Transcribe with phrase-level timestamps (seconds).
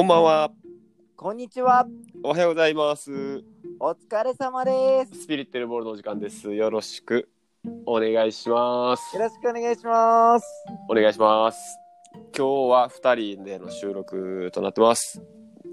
[0.00, 0.50] こんばんは。
[1.14, 1.86] こんにちは。
[2.22, 3.44] おはようございます。
[3.78, 5.24] お疲れ様です。
[5.24, 6.54] スピリッテルボールのお時間です。
[6.54, 7.28] よろしく
[7.84, 9.20] お願いしますよ。
[9.20, 10.46] ろしくお願いします。
[10.88, 11.58] お願いします。
[12.34, 15.22] 今日は二人での収録となってます。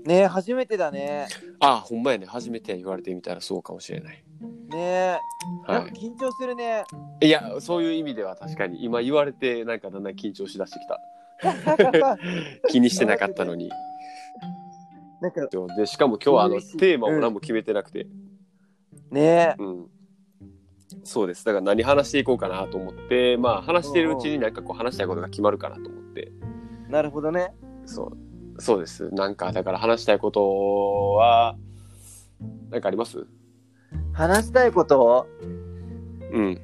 [0.03, 1.29] ねえ、初めてだね。
[1.61, 2.25] あ、ほんまやね。
[2.25, 4.21] 初めて言われてみたらそうかもしれない。
[4.67, 5.17] ねえ、
[5.69, 6.83] なはんか緊張するね。
[7.21, 7.27] い。
[7.27, 10.99] いや、そういう意味では確かに今言われてなんかだんだん緊張しだしてきた。
[12.67, 13.71] 気にしてなかったのに。
[15.21, 18.07] なんか、で、しかも今日はあのテーマを何も決めてなくて。
[19.09, 19.87] ねえ、うん。
[21.03, 21.43] そうです。
[21.45, 26.31] だから何話していこうかなと思って、まあ話してるうちになんかこう話したいことが決まるかなと思って。
[26.89, 27.53] なるほどね。
[27.85, 28.61] そう。
[28.61, 29.09] そうです。
[29.11, 31.55] なんか、だから話したいことは、
[32.69, 33.25] なんかあります？
[34.13, 35.27] 話したいこと？
[36.31, 36.59] うん。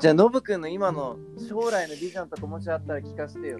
[0.00, 1.16] じゃあ、ノブくんの今の
[1.48, 3.58] 将来のビジョンとかもしあったら聞かせてよ。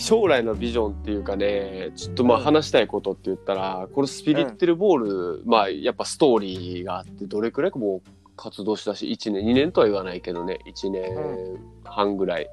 [0.00, 2.44] 将来のビジョンっていうかね、ちょっとまあうん。
[2.44, 12.48] 話したいことって言ったら、このスピリッテルボール、まあやっぱストーリーがあって、どれくらいもう活動したし、1年、2年とは言わないけどね、1年半ぐらい、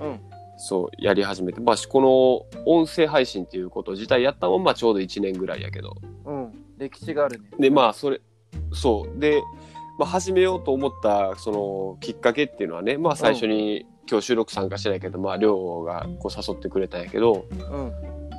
[0.00, 0.20] うん。
[0.56, 6.52] そう、やり始めて、まあこの音声配信っていうこと自体やったままちょうど1年ぐらいやけど、うん。
[6.78, 7.48] 歴史があるね。
[7.60, 8.20] でまあそれ
[8.72, 9.20] そう。
[9.20, 9.40] で、
[10.00, 17.92] まあ、始めようと思ったそのきっかけっていうのはねまあ最初に、今日収録参加してないけどまあ亮がこう誘ってくれたんやけどうん。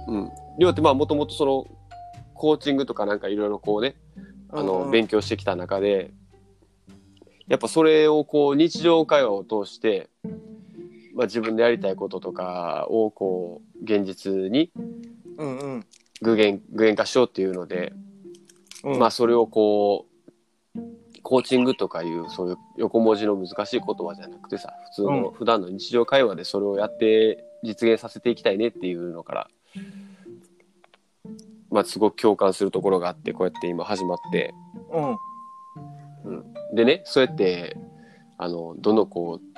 [0.07, 1.67] うん亮ってまあもともとその
[2.33, 3.95] コーチングとかなんかいろいろこうね
[4.49, 6.11] あの、うん勉強してきた中で
[7.47, 10.09] やっぱそれをこう日常会話を通して、
[11.15, 14.71] まあ、自分でやりたいこととかをこう現実に
[15.37, 15.85] うんうん。
[16.21, 17.93] 具現具現化しようっていうので、
[18.83, 18.99] うん。
[18.99, 20.08] まあそれをこう
[21.21, 29.47] コーチングとかいうそういう横文字の難しい言葉じゃなくてさ普通の、う普段の日常会話でそれをやって実現させていきたいねっていうのから、
[31.69, 34.53] まあ、すごく共感するところがあってこうやって今始まって、
[34.91, 35.17] うん。
[36.25, 36.31] う
[36.73, 37.77] ん、でねそうやって
[38.37, 39.49] あのどんどんこう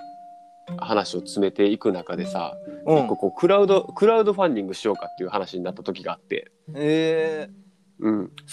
[0.78, 2.56] 話を詰めていく中でさ、
[2.86, 3.16] うんこ。
[3.18, 6.52] こクラウドクラウドファンディングしようかっていう話になった時があって。
[6.76, 7.61] えうん、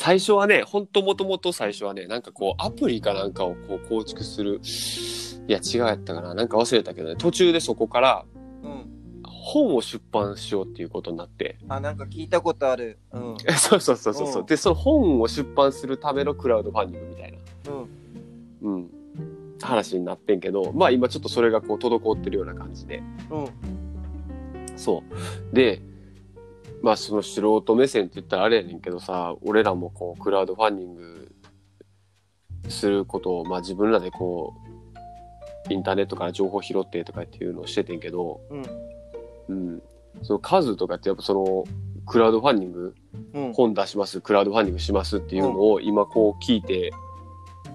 [0.09, 4.59] 最初はね、ほんともともと最初はね、なんかこう、アプリかなんかをこう構築する。
[5.47, 6.33] いや、違うやったかな。
[6.33, 8.25] なんか忘れたけどね、途中でそこから。
[9.25, 11.59] 本を出版しようっていうことになって。
[11.69, 12.99] あ、なんか聞いたことある。
[13.13, 13.37] うん。
[13.59, 14.43] そうそうそうそうそうう。
[14.45, 17.39] んで、その本を出版するためのクラウドファンディングみたいな、
[18.63, 18.77] うん。
[18.77, 18.91] うん、
[19.61, 23.03] 話になってんけど、まあ今ちょっとそれがこう、滞ってるような感じで。
[23.31, 23.49] うん。
[24.75, 25.03] そ
[25.53, 25.55] う。
[25.55, 25.83] で、
[26.83, 31.33] まあその素人目線って言ったらあれやねんけどさ、俺らもこうクラウドファンディング
[32.69, 34.55] することを、まあ自分らでこ
[35.69, 38.63] う、インターネットから情報拾ってとかっていうのをしててんけど、うん。
[39.49, 39.83] うん。
[40.23, 41.65] その数とかってやっぱその、
[42.07, 42.95] クラウドファンディング、
[43.35, 43.53] うん。
[43.53, 46.93] 本出します、クラウドファンディングしますっていうのを今こう聞いて、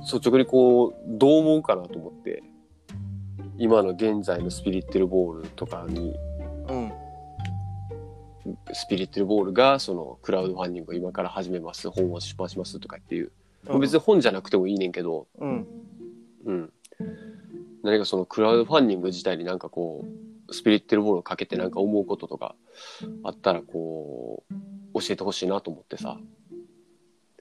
[0.01, 2.43] 率直にこう、どう思うかなと思って、
[3.57, 6.15] 今の現在のスピリッテルボールとかにうん。
[8.73, 13.31] スピリッテルボールがそのクラウドファンディングを今から始めます本を出版しますとかっていう、
[13.79, 15.67] 別に本じゃなくてもいいねんけど、うん。
[16.45, 16.73] うん、
[17.83, 20.05] 何かそのクラウドファンディング自体になんかこ
[20.49, 22.55] うスピリッテルボールをかけてなんか思うこととか
[23.23, 24.43] あったらこ
[24.93, 26.17] う教えてほしいなと思ってさ。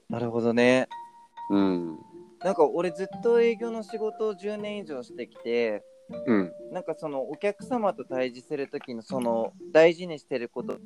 [0.09, 0.89] なるほどね。
[1.51, 1.99] うん。
[2.45, 5.83] なんか俺ずっと営業の仕事を10年以上してきて、
[6.27, 6.53] うん。
[6.73, 10.79] なんかそのお客様と対峙する時のその大事にしてること、メ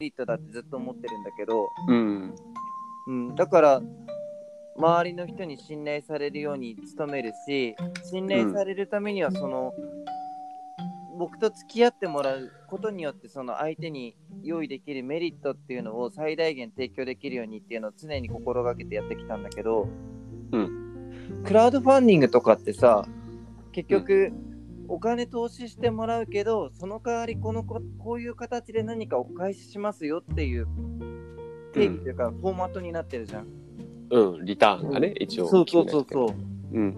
[0.00, 2.34] リットだってずっと思ってるんだけど、うん。
[3.06, 3.82] うん、だから
[4.76, 7.74] 周りの人に信頼されるように努めるし、
[8.04, 9.74] 信頼されるためにはその、
[11.18, 19.86] 僕と付き合ってもらうことによってその相手に用意できるメリットっていうのを最大限提供できるようにっていうのを常に心がけてやってきたんだけど、
[20.52, 20.58] う
[21.44, 23.06] クラウドファンディングとかってさ
[23.72, 24.32] 結局、
[24.88, 30.66] お金投資してもらうけどその代わりこのここういう形で何かお返ししますよっていう
[31.72, 33.46] 定義というか、フォーマットになってるじゃん。
[34.10, 36.28] うんリターンがね、一応そうそうそうそう。
[36.28, 36.34] う。
[36.72, 36.96] うん。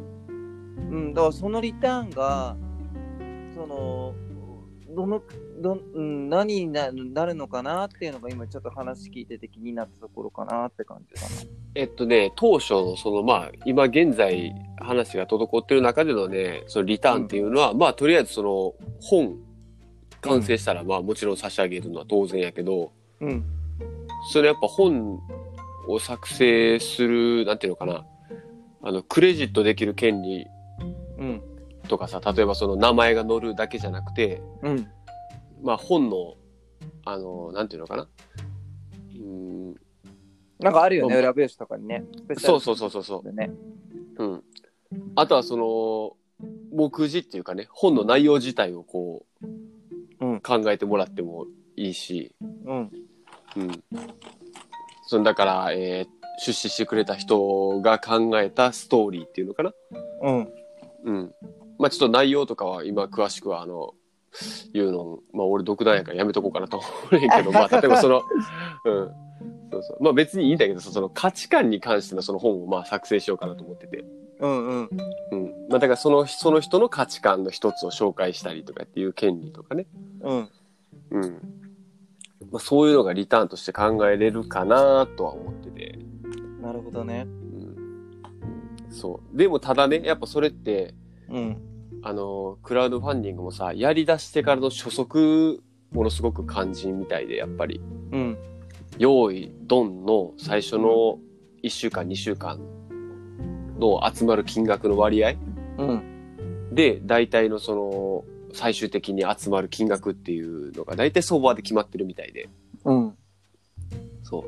[0.90, 2.56] うん、だからそのリターンが、
[3.54, 4.14] その、
[4.94, 5.22] どの、
[5.62, 11.26] どうん、何にななるのかなっていうのが今ちょっと話聞いてて気になったところかなって感じか
[11.74, 19.38] えっとね、当初のそのまあ、今現在話が滞ってる中でのね、そのリターンっていうのは、まあとりあえずその本
[20.20, 23.28] 完成したらまあもちろん差し上げるのは当然やけど、な。
[23.28, 23.44] うん。
[24.32, 25.20] それやっぱ本
[25.88, 28.04] を作成する、なんていうのかな、
[28.82, 30.46] あの、クレジットできる権利
[31.18, 31.42] うん。
[31.88, 34.88] とかさ、例えばその名前が載るだけじゃなくて、うん。
[35.62, 36.34] まあ本の
[37.04, 38.08] あのなんていうのかな？
[39.14, 39.74] うん。
[40.58, 41.20] なんかあるよね、うん。
[41.20, 42.04] 裏表紙とかにね。
[42.38, 43.02] そうそうそうそう。
[43.04, 43.50] そうでね。
[44.18, 44.42] うん、
[45.16, 46.16] あとはその
[46.72, 49.24] 目次っていうかね本の内容自体をこ
[50.20, 50.40] う、うん。
[50.40, 52.34] 考えてもらってもいいし、
[52.66, 52.90] うん。
[53.56, 53.84] うん、
[55.06, 59.72] そのだから、えー出資してくれた人が考えたストーリーっていうのかな、
[60.22, 60.48] うん。
[61.04, 61.34] うん、
[61.78, 63.92] まあちょっと内容とかは今詳しくはあの
[64.72, 68.22] 言うのまあ俺独断やからやめとこうかなと思うねんけどまあ例えばその
[68.84, 69.10] うん
[69.70, 74.04] そうそうまあ別にいいんだけどその価値観に関してのその本をまあ作成しようかなと思ってて。
[74.40, 74.90] うんうん。
[75.30, 79.86] うんまあ、だからそのその人の価値観の一つを紹介したりとかっていう権利とかね、
[80.20, 80.48] うん。
[81.12, 81.22] うん
[82.50, 85.98] まあ、そういうのがリターンとして考えれるかなとは思ってて、
[86.60, 87.26] なるほどね。
[87.26, 87.62] うん
[88.88, 90.92] うん、そうでもただねやっぱそれって
[91.28, 91.71] うん。
[92.02, 95.62] あのクラウドファンディングもさやりだしてからの初速
[95.92, 97.80] ものすごく肝心みたいでやっぱり
[98.12, 98.38] うん。
[98.98, 101.18] 用意ドンの最初の
[101.62, 102.60] 1週間2週間
[103.78, 105.34] の集まる金額の割合
[105.78, 106.12] うん。
[106.72, 112.48] で、大体のその、最終的に集まる金額っていうのが大体相場で決まってるみたいで。
[112.84, 113.14] うん。
[114.22, 114.42] そう。
[114.42, 114.46] っ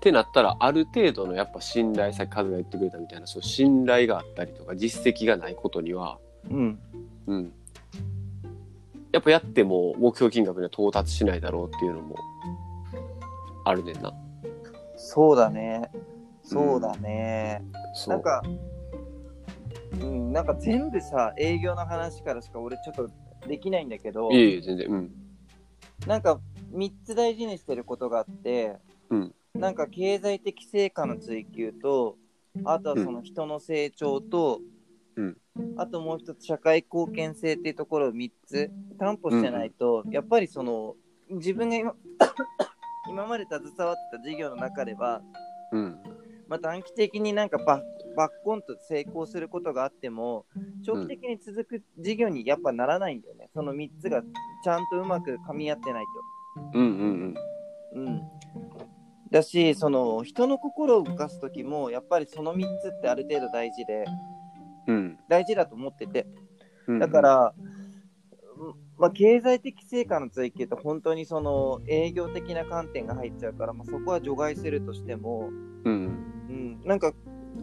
[0.00, 6.18] てなったら、ある程度のやっぱ信頼、さっきカズが言ってくれたみたいな、そう信頼があったりとか、実績がないことには、
[6.50, 6.78] うん。
[7.26, 7.52] うん。
[9.12, 12.16] やっぱやっても目標金額には到達しないだろうっていうのも、
[13.64, 14.12] あるねんな。
[14.96, 15.90] そうだね。
[16.42, 17.62] そうだね。
[17.94, 18.14] そう。
[18.14, 18.42] なんか、
[20.00, 23.08] うん、なんか全部さ、営業の話からしか俺ちょっと
[23.46, 25.12] できないんだけど、いえいえ、全然、うん。
[26.06, 26.40] なんか
[26.72, 28.76] 3つ大事にしてることがあって、
[29.10, 32.16] うんなんか経済的成果の追求と、
[32.64, 34.60] あとはその人の成長と、
[35.16, 35.36] うん
[35.76, 40.94] あともう一つ社会貢献性っていうところを3つ担保してないと、やっぱりその
[41.30, 41.94] 自分が今
[43.08, 45.22] 今まで携わってた事業の中では、
[45.72, 46.00] うん。
[46.48, 47.82] まあ、短期的になんかバッ
[48.16, 50.46] バッコンと成功することがあっても
[50.84, 54.22] 長期的に続く事業にやっぱならないんだよね、その3つが
[54.62, 56.04] ちゃんとうまく噛み合ってない
[56.74, 56.86] うんう
[57.30, 57.40] んと。
[57.94, 58.22] うん、
[59.30, 64.08] だしその人の心を動かす時もやっぱりその3つってある程度大事でうん。
[64.08, 64.33] うん。
[65.28, 66.26] 大事だと思ってて
[66.86, 67.74] うんだか、ら、うん
[68.98, 75.50] まあ、経済的成果の追求って本当にその営業的な観点が入っちゃうから、まあ、そこは除外するとしても、
[75.84, 76.04] うん。
[76.48, 77.12] うん、なんか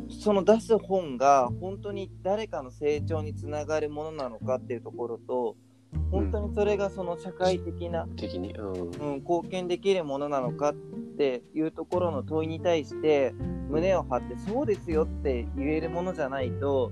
[0.10, 5.56] その出す本が本当に誰かの成長につながるものなのかっていうところと
[6.10, 8.54] 本当にそれがその社会的な、的に。
[8.54, 8.72] うん。
[8.72, 10.74] うん、貢献できるものなのかっ
[11.18, 13.34] ていうところの問いに対して
[13.70, 16.92] 胸を張ってそうですよって言えるものじゃないと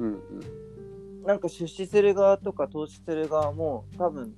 [0.00, 1.24] うんうん。
[1.24, 4.34] なんか出資する側とか投資する側も多分、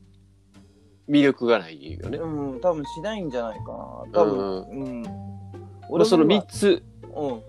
[1.09, 2.19] 魅力がないよね。
[2.19, 3.73] うん、多分しないんじゃないか
[4.13, 6.83] な多分、うんまあ、その3つ、
[7.15, 7.43] うん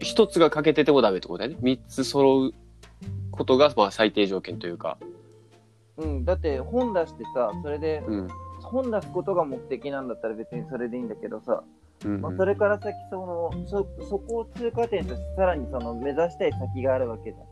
[0.00, 1.58] 1つが欠けててもダメってことだよね。
[1.60, 2.54] 3つ揃う
[3.30, 4.96] ことがまあ最低条件というか。
[5.98, 8.28] うん、だって本出してさそれでうん。
[8.62, 11.64] 本出すことが目的なんだったら別にそれでいいんだけどさ、
[12.04, 17.46] うんまあ、それから先そのそそこを通過点としてさらにその目指したい先があるわけじゃん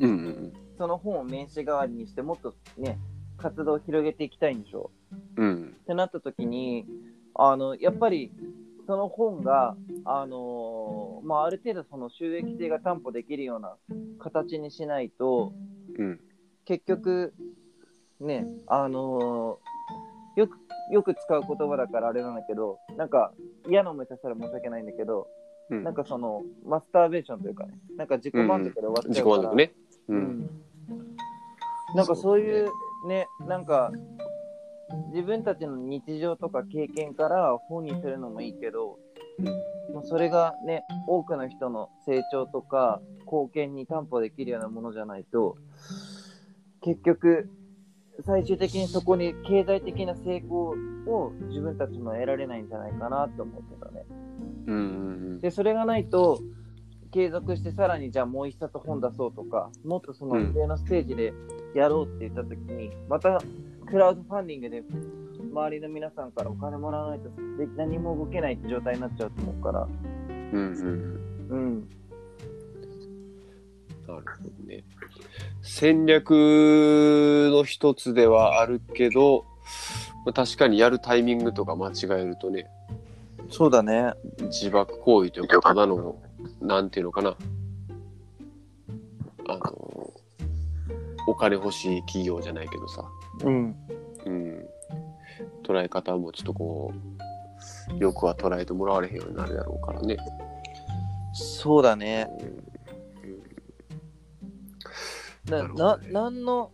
[0.00, 2.98] うんうんその本を名刺代わりにしてもっとね
[3.38, 4.90] 活動を広げていきたいんでしょ
[5.36, 5.74] うん。
[5.82, 6.84] ってなった時に
[7.34, 8.30] あのやっぱり
[8.86, 13.76] その本があのーまあある程度その収益性が担保できるような
[14.18, 15.52] 形にしないと
[15.98, 16.20] うん。
[16.66, 17.32] 結局
[18.20, 20.58] ねあのーよく
[20.92, 23.32] よく使う言葉だからあれなんだけどなんか
[23.68, 25.26] 嫌な思いさせたら申し訳ないんだけど、
[25.70, 25.82] うん。
[25.82, 29.72] なんかそのマスターベーションというかねなんか自己満足で終わっち自己ゃうから、満足ね。
[30.08, 30.12] う。
[30.12, 30.50] うんん
[31.94, 32.70] なんかそういう
[33.08, 33.90] ねなんか
[35.12, 38.98] 自分たちの日常とか経験から本にするのもいいけど、
[39.92, 45.56] もうそれがね多くの人の成長とか貢献に担保できるようなものじゃないと
[46.82, 47.48] 結局
[48.24, 50.74] 最終的にそこに経済的な成功
[51.06, 54.04] を自分たちも得られないんじゃないかなと思ってたね。
[54.66, 54.78] うんう
[55.34, 56.40] んでそれがないと
[57.10, 61.32] 継続してさらにじゃあもう一冊本出そうとかもっとそのうん上のステージで
[61.74, 63.42] やろうって言った時に、また
[63.86, 64.82] クラウドファンディングで
[65.52, 70.50] 周りの皆さんからお金もらわないとで何も動けないって状態になっちゃうと思うからうん。
[70.52, 71.56] うんうん。
[71.56, 71.88] うん
[74.06, 74.84] なるほどね。
[75.62, 76.30] 戦略
[77.50, 79.44] の一つではあるけど、
[80.24, 82.68] まあ確かにやるタイミングとか間違えるとね、
[83.50, 86.16] そうだね自爆行為というか、ただの、
[86.60, 87.36] なんていうのかな。
[89.48, 90.12] あの、
[91.26, 93.04] お金欲しい企業じゃないけどさ。
[93.44, 93.76] うん
[94.24, 94.68] うん。
[95.62, 97.16] 捉え方もちょっとこう
[97.98, 100.16] よくは捉えてもらわれへんようになるやろうからね。
[101.32, 102.28] そうだね。
[105.44, 106.72] な、ななるほどね、なんの、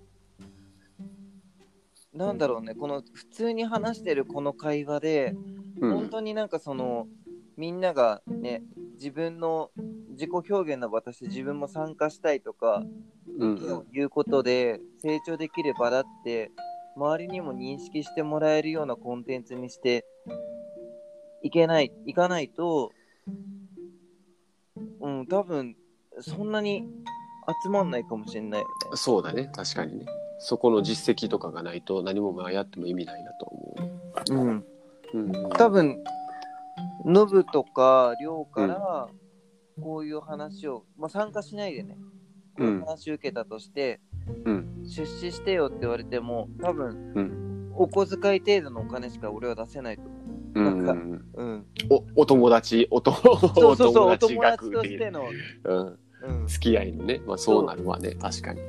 [2.14, 5.34] なんだろうね、この普通に話してるこの会話で、
[5.80, 7.08] うん本当になんかその、
[7.56, 8.62] みんながね、
[9.02, 9.72] 自分の
[10.10, 12.84] 自己表現の場として自分も参加したいとか、
[13.40, 16.52] うん意見を言うことで成長できる場だって、
[16.96, 20.04] 周りにも認識してもらえるようなコンテンツにして
[21.42, 22.92] いけない、いかないと、
[25.00, 25.74] うん、多分、
[26.20, 26.86] そんなに
[27.64, 28.72] 集まんないかもしれないよね。
[28.94, 30.06] そうだね確かにね
[30.38, 33.74] そこの実績とかがないと何もまあやっても意味ないなと思
[34.28, 34.34] う。
[34.34, 34.64] うん。
[35.14, 36.02] うん多分、
[37.04, 39.08] ノブとか、りょうから、
[39.80, 41.96] こういう話を、まあ、参加しないでね、
[42.56, 44.00] こういう話を受けたとして、
[44.44, 44.84] うん。
[44.84, 47.72] 出資してよって言われても、多分、うん。
[47.74, 50.10] お小遣い程度のお金しか俺は出せないと思
[50.54, 50.70] う。
[50.74, 50.84] ん。
[50.84, 51.24] なうんんう。
[51.34, 51.66] うん。
[51.90, 55.24] おお友達おとそうそうそう、おお友達としての、
[55.64, 55.98] うん、
[56.40, 58.14] うん、付き合いのね、まあ、そうなるわね。
[58.14, 58.60] 確かに。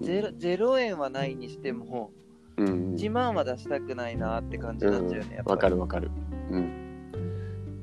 [0.00, 2.10] ゼロゼロ円はないにしても、
[2.56, 2.94] うん。
[2.94, 6.10] 1万は出したくないなって感じになっちゃうよね、やっぱわかるわかる。
[6.50, 6.81] うん。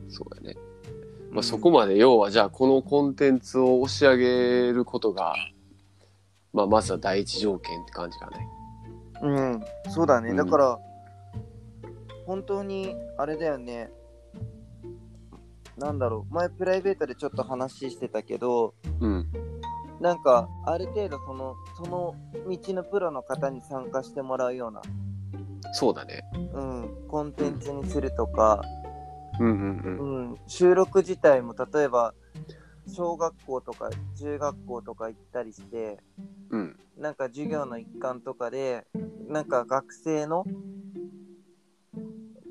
[0.10, 0.56] そうだね。
[1.32, 5.36] まあ、そこまで要はじゃあこのコンテンツを押し上げることが、
[6.54, 8.48] まあ、まずは第一条件って感じかね。
[9.22, 10.32] うん、そうだね。
[10.32, 10.80] うんだから、
[12.25, 13.92] 本当に、あれだよね。
[15.78, 16.34] なんだろう。
[16.34, 19.28] 前、プライベートでちょっと話してたけど、うん。
[20.00, 22.16] なんか、ある程度、その、その
[22.48, 24.82] 道のプロの方に参加してもらうような、
[25.74, 26.24] そうだね。
[26.54, 28.62] うん、コンテンツにするとか、
[30.48, 32.13] 収録自体も、例えば、
[32.88, 36.00] 小学校とか中学校とか行ったりして、
[36.51, 36.60] うん。
[36.60, 36.79] うん。
[36.98, 38.86] なんか授業の一環とかで、
[39.27, 40.46] なんか学生の、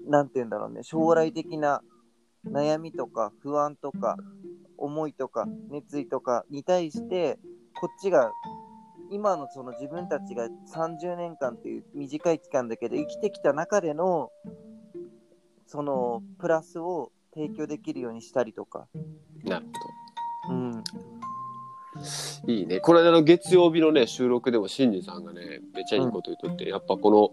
[0.06, 1.82] なんて言うんだろうね、将来的な
[2.46, 4.16] 悩みとか不安とか
[4.78, 7.38] 思いとか熱意とかに対して、
[7.74, 8.32] こっちが
[9.10, 14.30] 今のその自分たちが30年間っていう短い期間だけど生きてきた中での
[15.68, 18.88] そのプラスを提供できるようにしたりとか。
[19.44, 19.66] なる
[20.48, 20.72] うん。
[20.72, 20.80] ほ
[22.46, 22.52] ど。
[22.52, 22.80] いいね。
[22.80, 27.32] これあの月曜日のね、収録でもシンジさんがね、めっちゃいいこと言っとって、やっぱこの、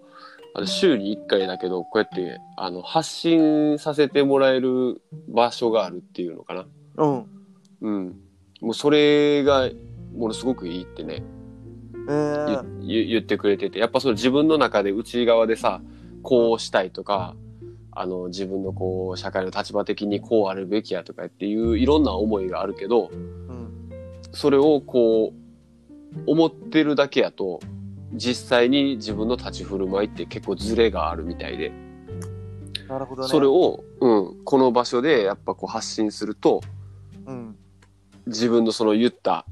[0.54, 6.66] あの週に1回だけど、こうやってあの発信させてもらえる場所があるっていうのかな。
[6.98, 7.26] うん。
[7.82, 8.20] うん。
[8.60, 9.70] もうそれが
[10.14, 11.24] ものすごくいいってね、
[12.10, 15.82] えー、言ってくれてて、やっぱその自分の中で内側でさ、
[16.22, 17.36] こうしたいとか、
[17.96, 23.90] あの自分のこう社会の立場的にこうあるべきやとかっていういろんな思いがあるけど、うん。
[24.34, 27.62] それをこう思ってるだけやと
[28.14, 31.72] 実際に自分の立ち振る舞いって結構ズレがあるみたいで、
[32.90, 33.30] なるほどね。
[33.30, 36.62] それを、うん、この場所でやっぱこう発信すると
[37.26, 37.56] うん。
[38.28, 39.46] 自分のその言った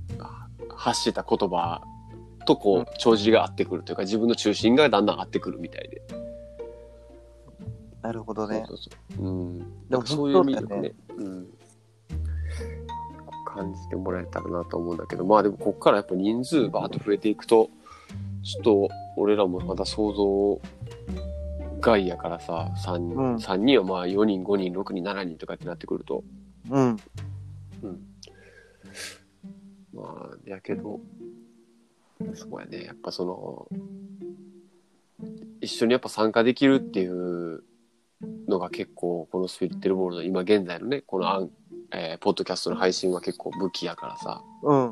[0.76, 1.82] 発した言葉
[2.46, 6.02] とこう帳尻が合ってくるというか自分の中心がだんだん合ってくるみたいで。
[8.04, 8.64] なるほどね。
[8.68, 9.26] そうそうそう。
[9.26, 9.60] うん。
[9.90, 10.94] でもそういう魅力ね。
[11.18, 11.48] うん。
[13.46, 17.70] 感じてもらえたらなと思うんだけど、まあでもこっからやっぱ人数バーッと増えていくと、
[18.44, 20.62] ちょっと俺らもまだ想像
[21.80, 26.24] 外やからさ、3人、うん三人はまあ4人、5人、6人、7人とかってなってくると、
[26.70, 26.98] うん。
[27.84, 28.08] うん。
[29.94, 31.00] まあ、やけど、
[32.34, 32.84] そうやね。
[32.84, 33.68] やっぱその、
[35.62, 37.64] 一緒にやっぱ参加できるっていう
[38.48, 41.50] のが結構、このスピリッテルボールの今現在のね、このアン、
[41.92, 44.86] えーポッドキャストの配信は結構武器やからさ、うん。
[44.88, 44.92] うん。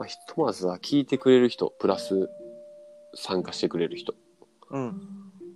[0.00, 2.28] あ、ひとまずは聞いてくれる人、プラス
[3.14, 4.14] 参加してくれる人。
[4.70, 5.00] うん。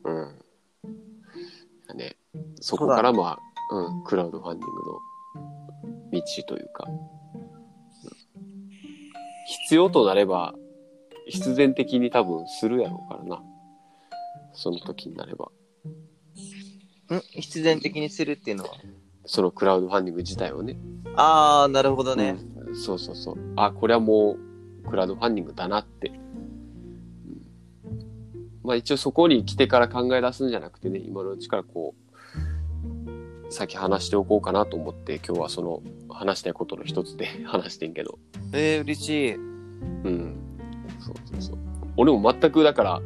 [0.04, 0.38] うん。
[1.88, 2.16] だね。
[2.60, 3.38] そこからま
[3.70, 5.00] あ、うん、クラウドファンディングの
[6.12, 7.16] 道というか、うん
[9.46, 10.54] 必要となれば、
[11.28, 13.42] 必然的に多分するやろうからな。
[14.52, 15.50] その時になれば。
[17.14, 18.70] ん必然的にするっていうのは？
[19.24, 20.76] そのクラウドファンディング自体をね。
[21.14, 22.36] ああ、なるほどね。
[22.66, 23.36] うんそうそうそう。
[23.56, 24.36] あ、これはも
[24.84, 26.08] うクラウドファンディングだなって。
[26.08, 26.16] うん
[28.64, 31.94] まあ一応そこに来てから考え出すんじゃなくてね、今のうちからこ
[33.48, 38.18] う、先話しておこうかなと思って、今日はその話したいことの一つで 話してんけど。
[38.52, 39.34] えー、嬉しい。
[39.34, 40.36] うん。
[40.98, 41.58] そうそうそう。
[41.96, 43.02] 俺も全くだから、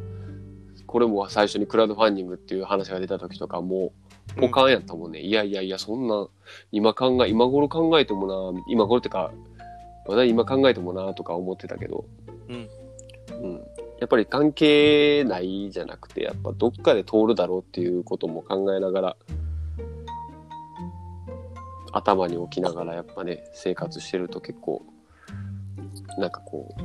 [0.90, 3.92] これも最初にクラウドファンディングっていう話が出た時とかも
[4.37, 5.20] う、ポカンやったもんね。
[5.20, 6.26] いやいやいや、そんな、
[6.73, 9.30] 今考え、今頃考えてもな、今頃ってか、
[10.09, 12.06] まだ今考えてもなとか思ってたけど、
[12.49, 12.68] うん。
[13.40, 13.54] うん。
[14.00, 19.16] やっぱり関係ないじゃなくて、やっぱどっかで通るだろうっていうことも考えながら、
[21.92, 24.82] 頭に置きながらやっぱね、生活してると結構、
[26.18, 26.82] なんかこう、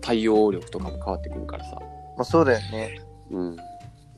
[0.00, 1.80] 対応力とかも変わってくるからさ。
[2.16, 3.11] まあそうだよね。
[3.32, 3.56] うん。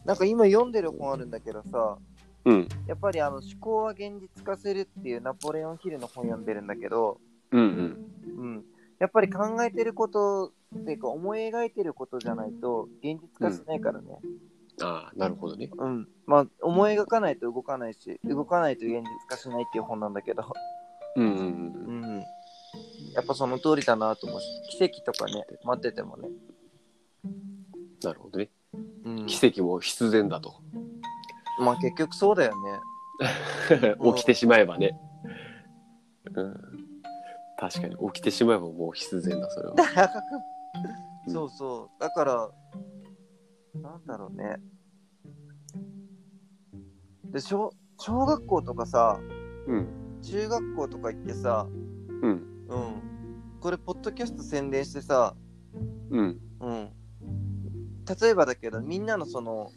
[0.05, 1.99] なんか今読んでる本あるんだけどさ、
[2.45, 2.69] うん。
[2.87, 7.21] やっぱりあの思考は現実化するっていうナポレオン・ヒルの本読んでるんだけど、
[7.53, 8.39] うんうん。
[8.39, 8.65] うん。
[8.99, 14.19] やっぱり考えてることっていうか思い描いてることじゃないと現実化しないからね。
[14.83, 15.71] ああ、なるほどね。
[15.77, 16.09] うん。
[16.27, 20.45] まあ思い描かないと動かないし、動かないと現実化しないっていう本なんだけど、
[21.17, 21.39] うんうんう。
[21.39, 22.25] うんん。
[23.15, 24.47] やっぱその通りだなと思うし、
[24.79, 26.29] 奇跡とかね、待っててもね。
[28.03, 28.51] なるほどね。
[29.05, 29.27] うん。
[29.27, 30.57] 奇跡も必然だと。
[31.61, 32.81] まあ結局そうだよね。
[34.17, 34.99] 起きてしまえばね。
[36.35, 36.55] うん。
[37.57, 39.75] 確かに起きてしまえばもう必然だ、それは。
[41.27, 42.01] うんそうそう。
[42.01, 42.51] だから、
[43.81, 44.57] なんだろうね。
[47.25, 49.19] で小、小学校とかさ、
[49.67, 50.21] うん。
[50.23, 51.67] 中学校とか行ってさ、
[52.23, 52.31] うん。
[52.31, 53.59] うん。
[53.61, 55.35] これ、ポッドキャスト宣伝してさ、
[56.11, 56.41] うん。
[58.09, 58.17] うん。
[58.21, 59.71] 例えばだけど、みんなのその、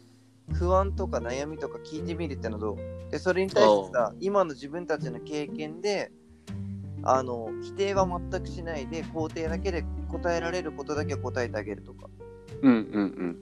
[0.52, 3.10] 不安とか悩みとか聞いてみるってのはどう？
[3.10, 6.10] で、それに対してさ、今の自分たちの経験で、
[7.02, 12.08] あの、否定は全くしないで、肯定だけで答えられることだけ答えてあげるとか。
[12.62, 13.38] うんうんうん。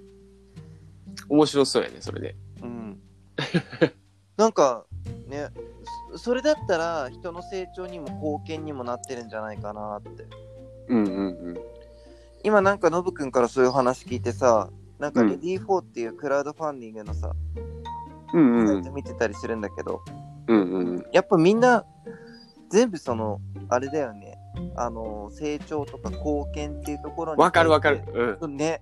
[1.29, 2.37] 面白そうやね、それで。
[2.63, 3.01] うん。
[4.37, 4.85] なんか、
[5.29, 5.49] ね、
[6.13, 10.27] そそれだったら人の成長にも貢献にもなってるんじゃないかなって。
[10.89, 11.55] うんうんうん。
[12.47, 17.33] 今なんかノブくんからそういう話聞いてさ、なんかうんレディー4っていうクラウドファンディングのさ、
[18.33, 18.93] うんうんサイト。
[18.93, 20.01] 見てたりするんだけど、
[20.47, 21.07] うんうん。
[21.13, 21.85] やっぱみんな
[22.71, 24.39] 全部その、あれだよね、
[24.77, 27.43] あの、成長とか貢献っていうところに。
[27.43, 28.03] わかるわかる。
[28.15, 28.39] うん。
[28.43, 28.57] うん。
[28.57, 28.81] ね、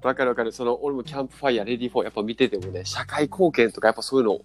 [0.00, 0.52] わかるわかる。
[0.52, 4.38] その、俺もキャンプファイヤー、レディーフォーやっぱ見ててもね、社会貢献とかやっぱそういうの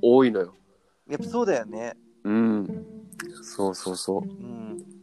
[0.00, 0.54] 多いのよ。
[1.10, 1.96] やっぱそうだよね。
[2.22, 2.86] うん。
[3.42, 4.22] そうそうそう。
[4.22, 4.97] うん。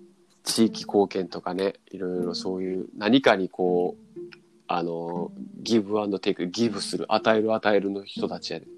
[0.46, 4.20] 地域貢献とかね、いろいろそういう何かにこう、
[4.68, 5.32] あの、
[5.62, 8.66] ギブアンドテイク、ギブする、与える与えるの人たちやで。
[8.66, 8.70] い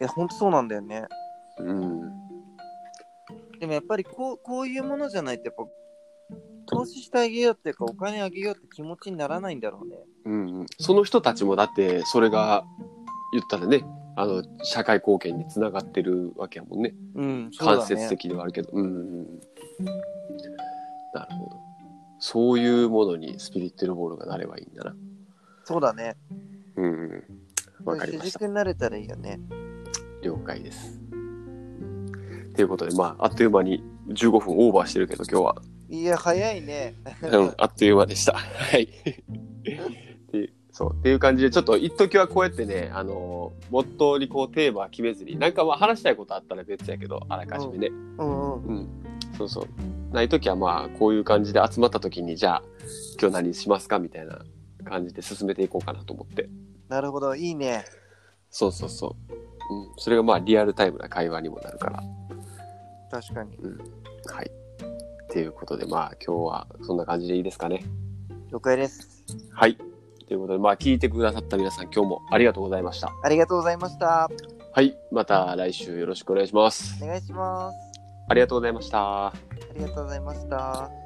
[0.00, 1.06] や、ほんとそうなんだよね。
[1.58, 2.00] うん。
[3.58, 5.64] でもやっぱりこうこういうものじゃないとやっぱ
[6.66, 9.96] 投資してあげようっていうかお金あげようって気持ちにならないんだろうね。
[10.26, 10.66] うんうん。
[10.78, 12.64] その人たちもだって、それが
[13.32, 13.84] 言ったらね、
[14.16, 16.94] あの、社会貢献につながってるわけやもんね。
[17.14, 18.08] うん、そうだ間接ね。
[18.08, 18.70] 的ではあるけど。
[18.72, 19.40] うんうんうん。
[21.14, 21.56] なるほど。
[22.18, 24.94] そういうものにスピリットルボールがなればいいんだな。
[25.64, 26.16] そうだね。
[26.76, 27.24] うんうん。
[27.84, 28.38] わかりました。
[28.38, 29.38] 主軸になれたらいいよね。
[30.22, 31.00] 了解です。
[32.56, 35.62] ということで、まあ、あっという間に15分オーバーしてるけど、今日は。
[35.88, 36.94] いや、早いね。
[37.22, 38.34] うん、あっという間でした。
[38.34, 38.88] はい。
[40.32, 40.92] でそう。
[40.94, 47.88] っていう感じで、ちょっと一時はこうやってね、あのー、モットーにこうテーマ決めずに、なんかまあ話したいことあったら別やけど、あらかじめね。
[47.88, 48.64] うんうん。
[48.64, 48.88] うん。
[49.36, 49.66] そうそう。
[50.12, 52.62] ない時はまあ、こういう感じで集まった時に、じゃあ、
[53.20, 54.40] 今日何しますかみたいな
[54.84, 56.48] 感じで進めていこうかなと思って。
[56.88, 57.84] なるほど、いいね。
[58.50, 59.74] そうそうそう。
[59.74, 59.92] うん。
[59.98, 62.02] それがまあ、リアルタイムな会話にもなるから。
[63.10, 63.58] 確かに。
[64.26, 64.50] はい。
[64.50, 67.84] っていうことで、まあ、今日はそんな感じでいいですかね。
[68.50, 69.24] 了解です。
[69.52, 69.76] はい。
[70.26, 73.12] ということで、まあ、聞いてくださった皆さん、今日もありがとうございました。
[73.22, 74.30] ありがとうございました。
[74.72, 74.96] はい。
[75.10, 77.06] また来週よろしくお願いしますお。
[77.06, 77.76] 願いします。
[78.28, 79.47] ありがとうございました。
[79.70, 80.97] ありがとうございました。